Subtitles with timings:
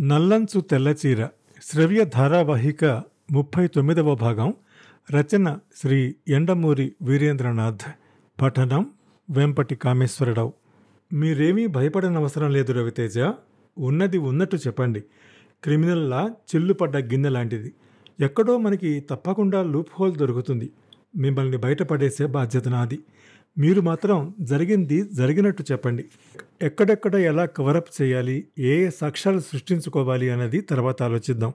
[0.00, 1.28] నల్లంచు తెల్లచీర
[1.62, 2.84] శ్రవ్య ధారావాహిక
[3.32, 4.54] ముప్పై తొమ్మిదవ భాగం
[5.10, 7.82] రచన శ్రీ ఎండమూరి వీరేంద్రనాథ్
[8.42, 8.90] పఠనం
[9.30, 10.52] వెంపటి కామేశ్వరరావు.
[11.12, 13.18] మీరేమీ భయపడనవసరం లేదు రవితేజ
[13.78, 15.00] ఉన్నది ఉన్నట్టు చెప్పండి.
[15.64, 17.74] క్రిమినల్లా చిల్లుపడ్డ గిన్నె లాంటిది.
[18.20, 20.70] ఎక్కడో మనకి తప్పకుండా లూప్ హోల్ దొరుకుతుంది.
[21.16, 22.98] మిమ్మల్ని బయటపడేసే బాధ్యత నాది.
[23.58, 26.04] మీరు మాత్రం జరిగింది జరిగినట్టు చెప్పండి.
[26.62, 31.52] ఎక్కడెక్కడ ఎలా కవరప్ చేయాలి ఏ సాక్ష్యాలు సృష్టించుకోవాలి అన్నది తర్వాత ఆలోచిద్దాం.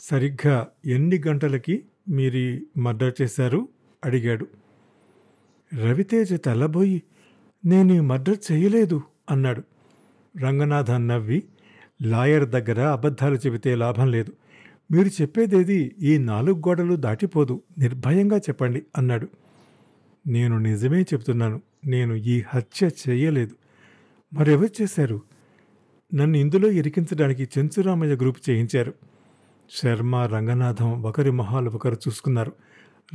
[0.00, 3.68] సరిగ్గా ఎన్ని గంటలకి మీరు మర్డర్ చేశారు?
[4.04, 4.46] అడిగాడు.
[5.74, 7.02] రవితేజ తెల్లబోయి
[7.64, 9.62] నేను ఈ మర్డర్ చేయలేదు అన్నాడు.
[10.40, 11.42] రంగనాథన్ నవ్వి
[12.02, 14.32] లాయర్ దగ్గర అబద్ధాలు చెబితే లాభం లేదు.
[14.92, 17.62] మీరు చెప్పేదేది ఈ నాలుగు గోడలు దాటిపోదు.
[17.78, 19.28] నిర్భయంగా చెప్పండి అన్నాడు.
[20.26, 23.54] నేను నిజమే చెప్తున్నాను నేను ఈ హత్య చేయలేదు.
[24.34, 25.22] మరెవరు చేశారు?
[26.14, 28.94] నన్ను ఇందులో ఇరికించడానికి చెంచురామయ్య గ్రూప్ చేయించారు.
[29.70, 32.52] శర్మ రంగనాథం ఒకరి మొహాలు ఒకరు చూసుకున్నారు.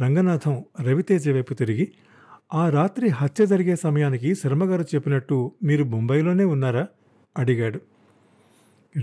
[0.02, 1.92] రంగనాథం రవితేజ వైపు తిరిగి
[2.54, 6.88] ఆ రాత్రి హత్య జరిగే సమయానికి శర్మగారు చెప్పినట్టు మీరు ముంబైలోనే ఉన్నారా?
[7.38, 7.80] అడిగాడు.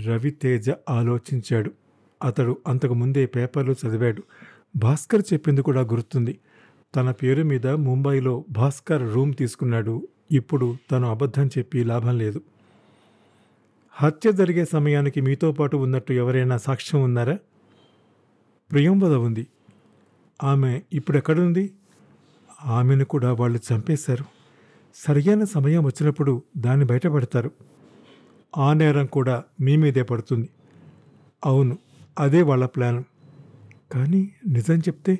[0.05, 1.71] రవితేజ ఆలోచించాడు.
[2.23, 4.23] అతడు అంతకు ముందే పేపర్లు చదివాడు.
[4.75, 6.39] భాస్కర్ చెప్పింది కూడా గుర్తుంది.
[6.95, 10.07] తన పేరు మీద ముంబైలో భాస్కర్ రూమ్ తీసుకున్నాడు.
[10.31, 12.41] ఇప్పుడు తను అబద్ధం చెప్పి లాభం లేదు.
[13.91, 17.37] హత్య జరిగే సమయానికి మీతో పాటు ఉన్నట్టు ఎవరైనా సాక్ష్యం ఉన్నారా?
[18.71, 19.47] ప్రియంవద ఉంది.
[20.43, 21.73] ఆమె ఇప్పుడెక్కడుంది?
[22.65, 24.25] ఆమెను కూడా వాళ్ళు చంపేశారు.
[24.95, 27.51] సరియైన సమయం వచ్చినప్పుడు దాన్ని బయటపడతారు.
[28.57, 30.49] ఆ నేరం కూడా మీ మీదే పడుతుంది.
[31.45, 31.77] అవును
[32.19, 33.03] అదే వాళ్ళ ప్లాన్.
[33.91, 35.19] కానీ నిజం చెప్తే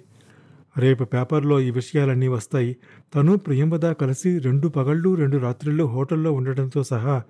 [0.80, 2.78] రేపు పేపర్లో ఈ విషయాలన్నీ వస్తాయి.
[3.16, 7.24] తను ప్రియంవద కలిసి రెండు పగళ్ళు రెండు రాత్రులు హోటల్లో ఉండటంతో సహా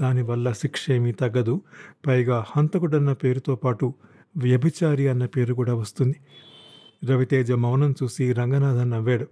[0.00, 1.60] దానివల్ల శిక్ష ఏమీ తగ్గదు.
[2.06, 3.94] పైగా హంతకుడన్న పేరుతో పాటు
[4.36, 6.16] వ్యభిచారి అన్న పేరు కూడా వస్తుంది.
[7.04, 9.26] రవితేజ మౌనం చూసి రంగనాథన్ నవ్వాడు.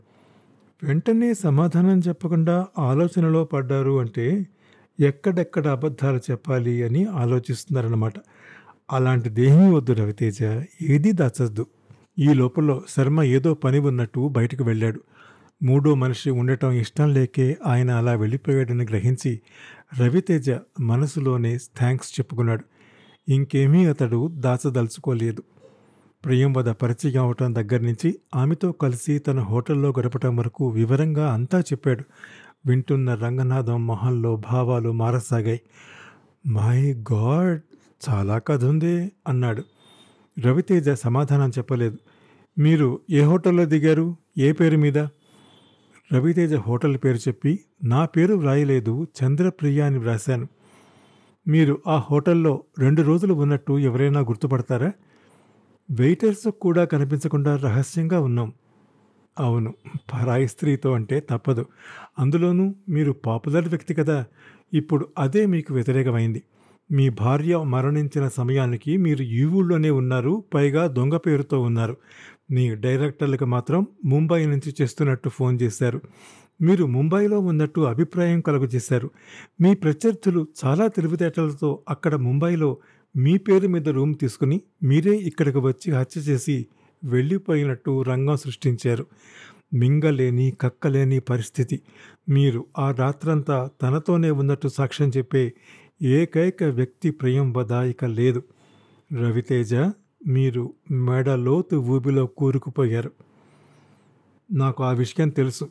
[0.82, 4.47] వెంటనే సమాధానం చెప్పకుండా ఆలోచనలో పడ్డారు అంటే
[5.00, 8.12] ఎక్కడెక్కడ అబద్ధాలు చెప్పాలి అని ఆలోచిస్తున్నారన్నమాట.
[8.93, 10.38] అలాంటిదేమీ వద్దు రవితేజ
[10.82, 11.66] ఏదీ దాచద్దు.
[12.19, 15.00] ఈ లోపల శర్మ ఏదో పని ఉన్నట్టు బయటకు వెళ్ళాడు.
[15.62, 19.41] మూడో మనిషి ఉండటం ఇష్టం లేకే ఆయన అలా వెళ్ళిపోయాడని గ్రహించి
[20.00, 20.50] రవితేజ
[20.81, 22.65] మనసులోనే థ్యాంక్స్ చెప్పుకున్నాడు.
[23.28, 25.43] ఇంకేమీ అతడు దాచదలుచుకోలేదు.
[26.25, 32.05] ప్రియంవద పరిచయం అవటం దగ్గర నుంచి ఆమెతో కలిసి తన హోటల్లో గడపటం వరకు వివరంగా అంతా చెప్పాడు.
[32.67, 35.61] వింటున్న రంగనాథం మొహంలో భావాలు మారసాగాయి.
[36.47, 37.61] మై గాడ్
[38.11, 39.62] చాలా కథ ఉందే అన్నాడు.
[40.41, 41.98] రవితేజ సమాధానం చెప్పలేదు.
[42.59, 44.16] మీరు ఏ హోటల్లో దిగారు?
[44.38, 44.98] ఏ పేరు మీద?
[46.15, 50.48] రవితేజ హోటల్ పేరు చెప్పి నా పేరు వ్రాయలేదు చంద్రప్రియ అని వ్రాశాను.
[51.48, 54.93] మీరు ఆ హోటల్లో రెండు రోజులు ఉన్నట్టు ఎవరైనా గుర్తుపడతారా?
[55.91, 58.53] వెయిటర్స్ కూడా కనిపించకుండా రహస్యంగా ఉన్నాం.
[59.41, 59.75] అవును
[60.12, 61.66] పరాయి స్త్రీతో అంటే తప్పదు.
[62.19, 64.25] అందులోనూ మీరు పాపులర్ వ్యక్తి కదా.
[64.75, 66.43] ఇప్పుడు అదే మీకు వ్యతిరేకమైంది.
[66.92, 71.97] మీ భార్య మరణించిన సమయానికి మీరు ఈ ఊళ్ళోనే ఉన్నారు పైగా దొంగ పేరుతో ఉన్నారు.
[72.50, 76.00] మీ డైరెక్టర్లకు మాత్రం ముంబై నుంచి చేస్తున్నట్టు ఫోన్ చేశారు.
[76.60, 79.10] మీరు ముంబైలో ఉన్నట్టు అభిప్రాయం కలుగజేశారు.
[79.60, 82.76] మీ ప్రత్యర్థులు చాలా తెలివితేటలతో అక్కడ ముంబైలో
[83.16, 86.66] మీ పేరు మీద రూమ్ తీసుకుని మీరే ఇక్కడికి వచ్చి హత్య చేసి
[87.04, 89.06] వెళ్ళిపోయినట్టు రంగం సృష్టించారు.
[89.75, 91.81] మింగలేని కక్కలేని పరిస్థితి.
[92.28, 95.52] మీరు ఆ రాత్రంతా తనతోనే ఉన్నట్టు సాక్ష్యం చెప్పే
[96.02, 98.42] ఏకైక వ్యక్తి ప్రియం వదాయిక లేదు.
[99.12, 99.74] రవితేజ
[100.26, 103.10] మీరు మెడలోతు ఊబిలో కూరుకుపోయారు.
[104.52, 105.64] నాకు ఆ విషయం తెలుసు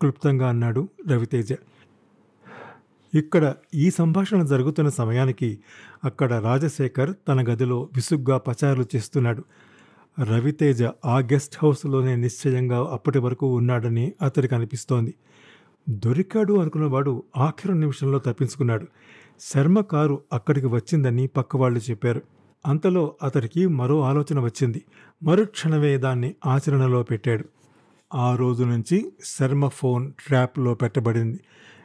[0.00, 1.52] క్లుప్తంగా అన్నాడు రవితేజ.
[3.14, 5.58] ఇక్కడ ఈ సంభాషణ జరుగుతున్న సమయానికి
[6.04, 9.44] అక్కడ రాజశేఖర్ తన గదిలో విసుగ్గా పచారులు చేస్తున్నాడు.
[10.22, 15.14] రవితేజ ఆ గెస్ట్ హౌస్లోనే నిశ్చయంగా అప్పటి వరకు ఉన్నాడని అతడికి అనిపిస్తోంది.
[15.88, 18.86] దొరికాడు అనుకున్నవాడు ఆఖరి నిమిషంలో తప్పించుకున్నాడు.
[19.40, 22.22] శర్మ కారు అక్కడికి వచ్చిందని పక్కవాళ్ళు చెప్పారు.
[22.66, 24.82] అంతలో అతడికి మరో ఆలోచన వచ్చింది.
[25.22, 27.44] మరుక్షణమే దాన్ని ఆచరణలో పెట్టాడు.
[28.14, 31.40] ఆ రోజు నుంచి శర్మ ఫోన్ ట్రాప్లో పెట్టబడింది.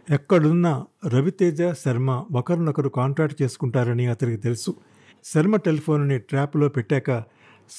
[0.09, 4.75] ఎక్కడున్నా రవితేజ శర్మ ఒకరినొకరు కాంట్రాక్ట్ చేసుకుంటారని అతనికి తెలుసు.
[5.25, 7.23] శర్మ టెలిఫోన్ని ట్రాప్లో పెట్టాక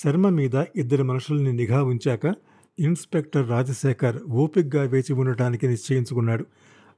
[0.04, 2.34] శర్మ మీద ఇద్దరు మనుషుల్ని నిఘా ఉంచాక
[2.78, 6.46] ఇన్స్పెక్టర్ రాజశేఖర్ ఓపిక్గా వేచి ఉండటానికి నిశ్చయించుకున్నాడు.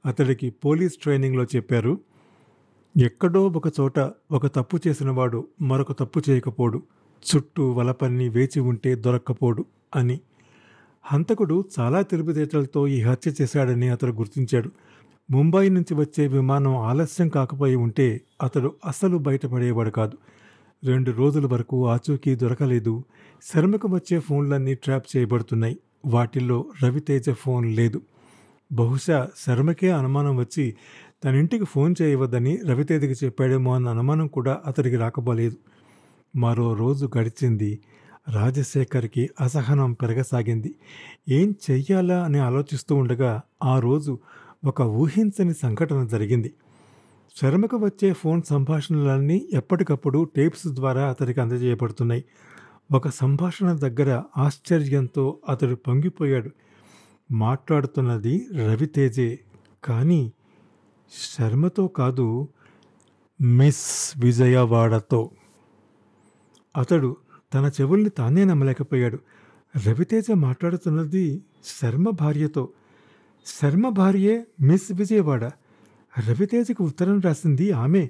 [0.05, 1.99] అతడికి పోలీస్ ట్రైనింగ్లో చెప్పారు
[2.97, 3.99] ఎక్కడో ఒక చోట
[4.31, 6.83] ఒక తప్పు చేసినవాడు మరొక తప్పు చేయకపోడు.
[7.35, 10.19] చుట్టూ వలపన్ని వేచి ఉంటే దొరక్కపోడు అని.
[11.03, 14.71] హంతకుడు చాలా తెలివితేటలతో ఈ హత్య చేశాడని అతడు గుర్తించాడు.
[15.31, 20.17] ముంబై నుంచి వచ్చే విమానం ఆలస్యం కాకపోయి ఉంటే అతడు అసలు బయటపడేవాడు కాదు.
[20.83, 23.03] రెండు రోజుల వరకు ఆచూకీ దొరకలేదు.
[23.53, 25.77] శర్మకు వచ్చే ఫోన్లన్నీ ట్రాప్ చేయబడుతున్నాయి.
[26.05, 28.01] వాటిల్లో రవితేజ ఫోన్ లేదు.
[28.71, 30.75] బహుశా శర్మకే అనుమానం వచ్చి
[31.23, 35.55] తన ఇంటికి ఫోన్ చేయవద్దని రవితేజకి చెప్పాడేమో అన్న అనుమానం కూడా అతడికి రాకపోలేదు
[36.35, 37.79] మరో రోజు గడిచింది.
[38.29, 40.75] రాజశేఖర్కి అసహనం పెరగసాగింది.
[41.29, 44.19] ఏం చెయ్యాలా అని ఆలోచిస్తూ ఉండగా ఆ రోజు
[44.65, 46.53] ఒక ఊహించని సంఘటన జరిగింది.
[47.41, 52.23] శర్మకు వచ్చే ఫోన్ సంభాషణలన్నీ ఎప్పటికప్పుడు టేప్స్ ద్వారా అతడికి అందజేయబడుతున్నాయి.
[52.91, 56.49] ఒక సంభాషణ దగ్గర ఆశ్చర్యంతో అతడు పొంగిపోయాడు.
[57.31, 59.39] మాట్లాడుతున్నది రవితేజే
[59.83, 60.31] కానీ
[61.13, 62.47] శర్మతో కాదు
[63.41, 65.31] మిస్ విజయవాడతో.
[66.77, 67.17] అతడు
[67.53, 69.19] తన చెవుల్ని తానే నమ్మలేకపోయాడు.
[69.87, 71.43] రవితేజ మాట్లాడుతున్నది
[71.81, 72.69] శర్మ భార్యతో.
[73.45, 75.43] శర్మ భార్యే మిస్ విజయవాడ.
[76.27, 78.09] రవితేజకి ఉత్తరం రాసింది ఆమె.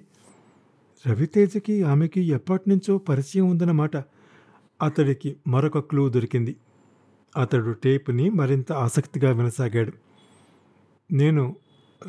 [1.08, 3.98] రవితేజకి ఆమెకి ఎప్పటి నుంచో పరిచయం ఉందన్నమాట.
[4.82, 6.56] అతడికి మరొక క్లూ దొరికింది.
[7.38, 9.94] అతడు టేపుని మరింత ఆసక్తిగా వినసాగాడు.
[11.12, 11.56] నేను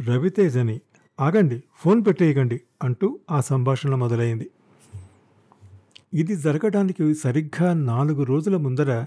[0.01, 0.81] రవితేజని
[1.21, 4.51] ఆగండి ఫోన్ పెట్టేయకండి అంటూ ఆ సంభాషణ మొదలైంది.
[6.15, 9.07] ఇది జరగడానికి సరిగ్గా నాలుగు రోజుల ముందర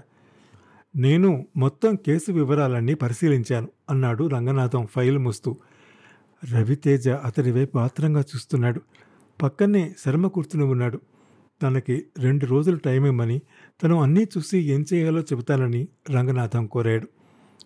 [0.96, 5.56] నేను మొత్తం కేసు వివరాలన్నీ పరిశీలించాను అన్నాడు రంగనాథం ఫైల్ మూస్తూ.
[6.52, 8.82] రవితేజ అతడి వైపు ఆత్రంగా చూస్తున్నాడు.
[9.42, 11.00] పక్కనే శర్మ కూర్చుని ఉన్నాడు.
[11.62, 13.40] తనకి రెండు రోజులు టైం ఇమ్మని
[13.82, 17.08] తను అన్నీ చూసి ఏం చేయాలో చెబుతానని రంగనాథం కోరాడు.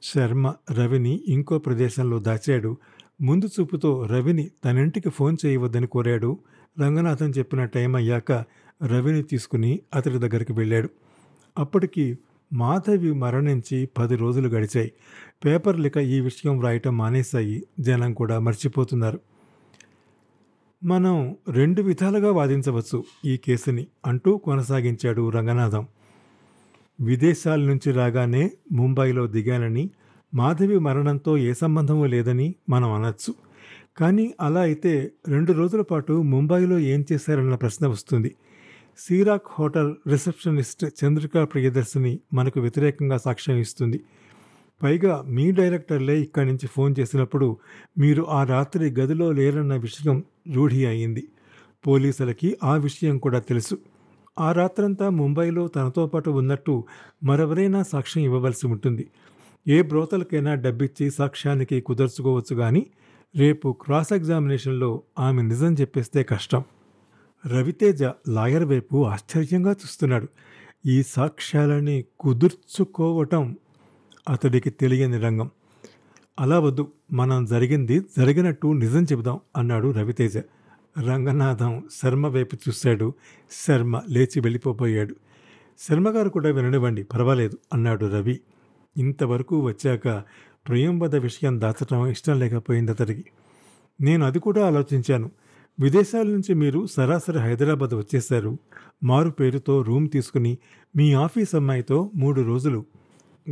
[0.02, 2.76] శర్మ రవిని ఇంకో ప్రదేశంలో దాచాడు.
[3.22, 6.38] ముందు చూపుతో రవిని తనింటికి ఫోన్ చేయవద్దని కోరాడు.
[6.80, 8.32] రంగనాథం చెప్పిన టైం అయ్యాక
[8.86, 10.88] రవిని తీసుకుని అతడి దగ్గరికి వెళ్ళాడు.
[11.58, 12.18] అప్పటికి
[12.52, 14.92] మాధవి మరణించి పది రోజులు గడిచాయి.
[15.44, 17.66] పేపర్లిక ఈ విషయం వ్రాయటం మానేశాయి.
[17.80, 19.20] జనం కూడా మర్చిపోతున్నారు.
[20.84, 25.86] మనం రెండు విధాలుగా వాదించవచ్చు ఈ కేసుని అంటూ కొనసాగించాడు రంగనాథం.
[27.00, 29.90] విదేశాల నుంచి రాగానే ముంబైలో దిగానని
[30.34, 33.34] మాధవి మరణంతో ఏ సంబంధమూ లేదని మనం అనొచ్చు.
[33.96, 38.34] కానీ అలా అయితే రెండు రోజుల పాటు ముంబైలో ఏం చేశారన్న ప్రశ్న వస్తుంది.
[38.98, 44.00] సీరాక్ హోటల్ రిసెప్షనిస్ట్ చంద్రికా ప్రియదర్శిని మనకు వ్యతిరేకంగా సాక్ష్యం ఇస్తుంది.
[44.82, 47.56] పైగా మీ డైరెక్టర్లే ఇక్కడి నుంచి ఫోన్ చేసినప్పుడు
[47.98, 51.28] మీరు ఆ రాత్రి గదిలో లేరన్న విషయం రూఢి అయింది.
[51.86, 53.78] పోలీసులకి ఆ విషయం కూడా తెలుసు.
[54.38, 56.84] ఆ రాత్రంతా ముంబైలో తనతో పాటు ఉన్నట్టు
[57.24, 59.06] మరెవరైనా సాక్ష్యం ఇవ్వవలసి ఉంటుంది.
[59.68, 62.86] ఏ బ్రోతలకైనా డబ్బిచ్చి సాక్ష్యానికి కుదర్చుకోవచ్చు కానీ
[63.36, 66.62] రేపు క్రాస్ ఎగ్జామినేషన్లో ఆమె నిజం చెప్పేస్తే కష్టం.
[67.46, 70.28] రవితేజ లాయర్ వైపు ఆశ్చర్యంగా చూస్తున్నాడు.
[70.86, 73.56] ఈ సాక్ష్యాలని కుదుర్చుకోవటం
[74.28, 75.50] అతడికి తెలియని రంగం.
[76.40, 80.38] అలా వద్దు మనం జరిగింది జరిగినట్టు నిజం చెబుదాం అన్నాడు రవితేజ.
[81.00, 83.14] రంగనాథం శర్మ వైపు చూశాడు.
[83.50, 85.16] శర్మ లేచి వెళ్ళిపోబోయాడు.
[85.78, 88.40] శర్మగారు కూడా విననివ్వండి పర్వాలేదు అన్నాడు రవి.
[88.96, 90.22] ఇంతవరకు వచ్చాక
[90.68, 93.24] ప్రియంవద విషయం దాచటం ఇష్టం లేకపోయింది అతడికి.
[94.00, 95.30] నేను అది కూడా ఆలోచించాను.
[95.80, 98.58] విదేశాల నుంచి మీరు సరాసరి హైదరాబాద్ వచ్చేశారు.
[99.04, 100.58] మారు పేరుతో రూమ్ తీసుకుని
[100.96, 102.84] మీ ఆఫీస్ అమ్మాయితో మూడు రోజులు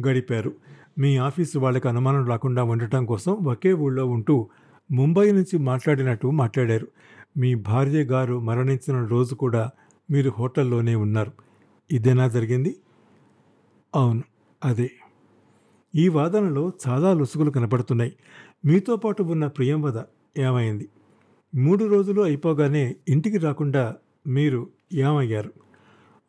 [0.06, 0.52] గడిపారు.
[0.98, 4.48] మీ ఆఫీసు వాళ్ళకి అనుమానం రాకుండా ఉండటం కోసం ఒకే ఊళ్ళో ఉంటూ
[4.92, 6.88] ముంబై నుంచి మాట్లాడినట్టు మాట్లాడారు.
[7.37, 9.70] మీ భార్య గారు మరణించిన రోజు కూడా
[10.11, 11.32] మీరు హోటల్లోనే ఉన్నారు.
[11.90, 12.76] ఇదేనా జరిగింది?
[13.94, 14.23] అవును
[14.64, 14.90] అదే.
[15.97, 18.12] ఈ వాదనలో చాలా లొసుగులు కనపడుతున్నాయి.
[18.64, 20.02] మీతో పాటు ఉన్న ప్రియంవద
[20.38, 20.88] ఏమైంది?
[21.54, 23.94] మూడు రోజులు అయిపోగానే ఇంటికి రాకుండా
[24.26, 25.52] మీరు ఏమయ్యారు?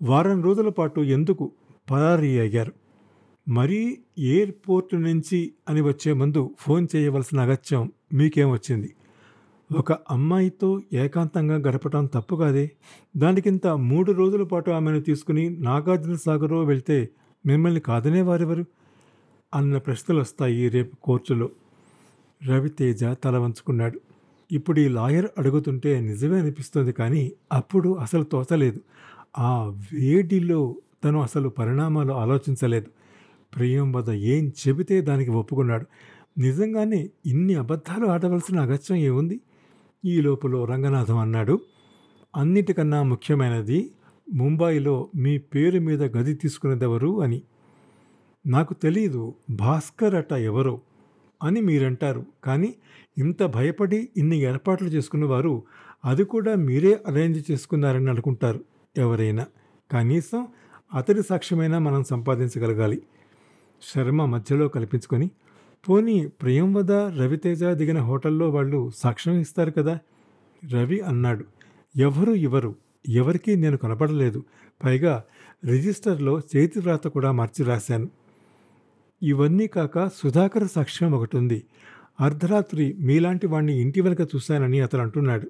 [0.01, 1.51] వారం రోజుల పాటు ఎందుకు
[1.91, 2.72] పరారీ అయ్యారు?
[3.50, 8.96] మరీ ఎయిర్పోర్ట్ నుంచి అని వచ్చే ముందు ఫోన్ చేయవలసిన అగత్యం మీకేం వచ్చింది?
[9.75, 12.72] ఒక అమ్మాయితో ఏకాంతంగా గడపటం తప్పు కాదే?
[13.18, 17.10] దానికింత మూడు రోజుల పాటు ఆమెను తీసుకుని నాగార్జున సాగరో వెళ్తే
[17.46, 18.65] మిమ్మల్ని కాదనే వారెవరు
[19.53, 21.50] అన్న ప్రశ్నలు వస్తాయి రేపు కోర్టులో.
[22.48, 24.01] రవితేజ తల వంచుకున్నాడు.
[24.51, 28.79] ఇప్పుడు ఈ లాయర్ అడుగుతుంటే నిజమే అనిపిస్తుంది కానీ అప్పుడు అసలు తోచలేదు
[29.39, 32.88] ఆ వేడిలో తను అసలు పరిణామాలు ఆలోచించలేదు.
[33.55, 35.86] ప్రియం వద ఏం చెబితే దానికి ఒప్పుకున్నాడు.
[36.38, 39.41] నిజంగానే ఇన్ని అబద్ధాలు ఆడవలసిన అగత్యం ఏముంది?
[40.05, 41.60] ఈ లోపల రంగనాథం అన్నాడు.
[42.36, 43.91] అన్నిటికన్నా ముఖ్యమైనది
[44.34, 47.41] ముంబైలో మీ పేరు మీద గది తీసుకునేదెవరు అని.
[48.46, 50.82] నాకు తెలియదు భాస్కర్ అట ఎవరో
[51.44, 52.26] అని మీరంటారు.
[52.44, 52.76] కానీ
[53.18, 55.64] ఇంత భయపడి ఇన్ని ఏర్పాట్లు చేసుకున్నవారు
[56.06, 58.60] అది కూడా మీరే అరేంజ్ చేసుకున్నారని అనుకుంటారు
[58.98, 59.46] ఎవరైనా.
[59.92, 60.48] కనీసం
[60.94, 63.02] అతడి సాక్ష్యమైనా మనం సంపాదించగలగాలి.
[63.96, 65.32] శర్మ మధ్యలో కల్పించుకొని
[65.90, 70.00] పోనీ ప్రియంవద రవితేజ దిగిన హోటల్లో వాళ్ళు సాక్ష్యం ఇస్తారు కదా?
[70.74, 71.46] రవి అన్నాడు
[71.98, 72.76] ఎవరు ఇవ్వరు.
[73.10, 74.44] ఎవరికీ నేను కనపడలేదు
[74.86, 75.24] పైగా
[75.66, 78.10] రిజిస్టర్లో చేతి వ్రాత కూడా మార్చి రాశాను.
[79.22, 81.60] ఇవన్నీ కాక సుధాకర్ సాక్ష్యం ఒకటి ఉంది
[82.20, 85.48] అర్ధరాత్రి మీలాంటి వాణ్ణి ఇంటి వెనక చూశానని అతను అంటున్నాడు.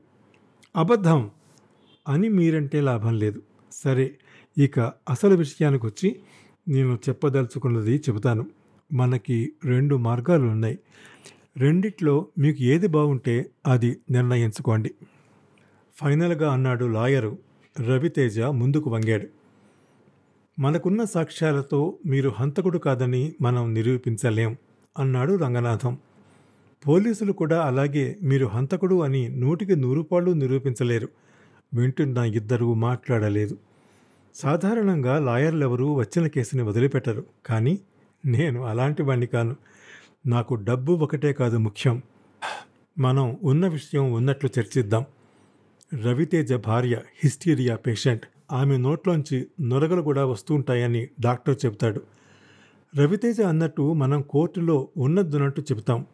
[0.76, 1.32] అబద్ధం!
[2.08, 3.42] అని మీరంటే లాభం లేదు.
[3.72, 4.06] సరే
[4.58, 6.10] ఇక అసలు విషయానికి వచ్చి
[6.68, 8.44] నేను చెప్పదలుచుకున్నది చెబుతాను.
[8.94, 10.78] మనకి రెండు మార్గాలు ఉన్నాయి
[11.58, 13.36] రెండిట్లో మీకు ఏది బాగుంటే
[13.68, 14.92] అది నిర్ణయించుకోండి.
[15.98, 17.34] ఫైనల్గా అన్నాడు లాయరు.
[17.76, 19.28] రవితేజ ముందుకు వంగాడు.
[20.60, 24.58] మనకున్న సాక్ష్యాలతో మీరు హంతకుడు కాదని మనం నిరూపించలేం
[25.00, 25.98] అన్నాడు రంగనాథం.
[26.88, 31.10] పోలీసులు కూడా అలాగే మీరు హంతకుడు అని నూటికి నూరుపాళ్ళు నిరూపించలేరు
[31.74, 33.58] వింటున్న ఇద్దరు మాట్లాడలేదు.
[34.36, 37.80] సాధారణంగా లాయర్లెవరూ వచ్చిన కేసుని వదిలిపెట్టరు కానీ
[38.26, 39.56] నేను అలాంటి వాణ్ణి కాను.
[40.28, 42.02] నాకు డబ్బు ఒకటే కాదు ముఖ్యం.
[43.00, 45.06] మనం ఉన్న విషయం ఉన్నట్లు చర్చిద్దాం.
[46.04, 48.26] రవితేజ భార్య హిస్టీరియా పేషెంట్.
[48.52, 52.02] ఆమె నోట్లోంచి నొరగలు కూడా వస్తుంటాయని డాక్టర్ చెబుతాడు.
[52.96, 56.06] రవితేజ అన్నట్టు మనం కోర్టులో ఉన్నద్దున్నట్టు చెబుతాం.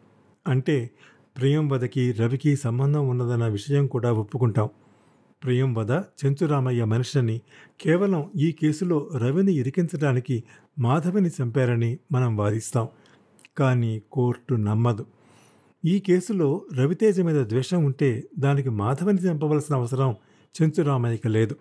[0.48, 0.90] అంటే
[1.38, 4.68] ప్రియంవదకి రవికి సంబంధం ఉన్నదన్న విషయం కూడా ఒప్పుకుంటాం.
[5.44, 7.40] ప్రియంవద చెంచురామయ్య మనిషిని
[7.80, 10.44] కేవలం ఈ కేసులో రవిని ఇరికించడానికి
[10.78, 12.88] మాధవిని చంపారని మనం వాదిస్తాం.
[13.58, 15.06] కానీ కోర్టు నమ్మదు.
[15.84, 20.16] ఈ కేసులో రవితేజ మీద ద్వేషం ఉంటే దానికి మాధవిని చంపవలసిన అవసరం
[20.62, 21.56] చెంచురామయ్యకి లేదు.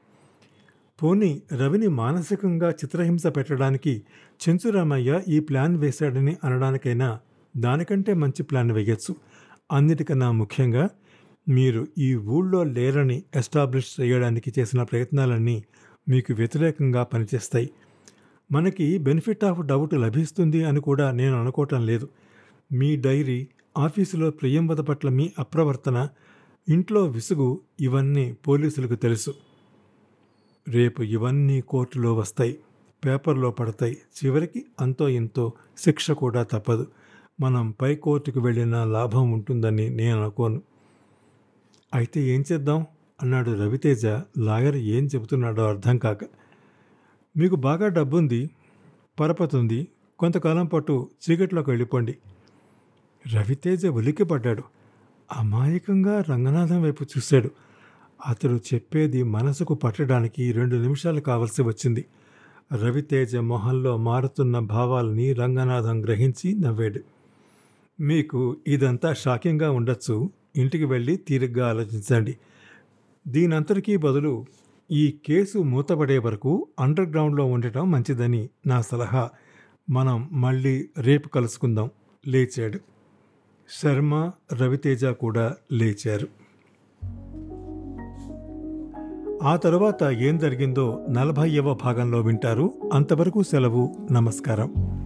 [1.04, 4.04] పోనీ రవిని మానసికంగా చిత్రహింస పెట్టడానికి
[4.44, 7.20] చెంచురామయ్య ఈ ప్లాన్ వేశాడని అనడానికైనా
[7.58, 9.16] దానికంటే మంచి ప్లాన్ వేయచ్చు.
[9.72, 10.90] అన్నిటికన్నా ముఖ్యంగా
[11.50, 15.64] మీరు ఈ ఊళ్ళో లేరని ఎస్టాబ్లిష్ చేయడానికి చేసిన ప్రయత్నాలన్నీ
[16.10, 17.70] మీకు వ్యతిరేకంగా పనిచేస్తాయి.
[18.52, 22.10] మనకి బెనిఫిట్ ఆఫ్ డౌట్ లభిస్తుంది అని కూడా నేను అనుకోవటం లేదు.
[22.72, 26.08] మీ డైరీ ఆఫీసులో ప్రియంవద పట్ల మీ అప్రవర్తన
[26.70, 29.34] ఇంట్లో విసుగు ఇవన్నీ పోలీసులకు తెలుసు.
[30.68, 32.60] రేపు ఇవన్నీ కోర్టులో వస్తాయి
[33.06, 33.98] పేపర్లో పడతాయి.
[34.26, 36.88] చివరికి అంతో ఇంతో శిక్ష కూడా తప్పదు.
[37.42, 40.62] మనం పై కోర్టుకు వెళ్ళిన లాభం ఉంటుందని నేను అనుకోను.
[41.94, 42.86] అయితే ఏం చేద్దాం?
[43.22, 44.06] అన్నాడు రవితేజ.
[44.38, 46.24] లాయర్ ఏం చెబుతున్నాడో అర్థం కాక.
[47.38, 48.50] మీకు బాగా డబ్బుంది
[49.20, 49.88] పరపతుంది.
[50.20, 52.18] కొంతకాలం పాటు చీకట్లోకి వెళ్ళిపోండి.
[53.34, 54.64] రవితేజ ఉలిక్కిపడ్డాడు.
[55.36, 57.52] అమాయకంగా రంగనాథం వైపు చూశాడు.
[58.26, 62.06] అతడు చెప్పేది మనసుకు పట్టడానికి రెండు నిమిషాలు కావలసి వచ్చింది.
[62.74, 67.00] రవితేజ మొహంలో మారుతున్న భావాల్ని రంగనాథం గ్రహించి నవ్వాడు.
[68.02, 70.30] మీకు ఇదంతా షాకింగ్గా ఉండొచ్చు.
[70.56, 72.38] ఇంటికి వెళ్ళి తీరిగ్గా ఆలోచించండి.
[73.28, 74.46] దీనంతటికీ బదులు
[74.92, 79.30] ఈ కేసు మూతపడే వరకు అండర్ గ్రౌండ్లో ఉండటం మంచిదని నా సలహా.
[79.90, 81.90] మనం మళ్ళీ రేపు కలుసుకుందాం.
[82.28, 82.80] లేచాడు.
[83.82, 86.47] శర్మ రవితేజ కూడా లేచారు.
[89.44, 92.74] ఆ తరువాత ఏం జరిగిందో నలభైవ భాగంలో వింటారు.
[92.94, 94.97] అంతవరకు సెలవు నమస్కారం.